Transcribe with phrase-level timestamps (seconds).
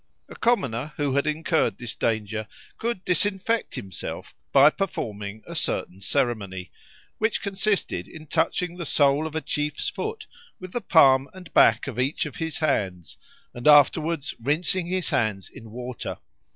[0.29, 2.47] A commoner who had incurred this danger
[2.79, 6.71] could disinfect himself by performing a certain ceremony,
[7.19, 10.25] which consisted in touching the sole of a chief's foot
[10.59, 13.15] with the palm and back of each of his hands,
[13.53, 16.17] and afterwards rinsing his hands in water.